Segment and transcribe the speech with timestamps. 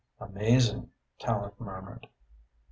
[0.19, 2.07] "Amazing!" Tallente murmured.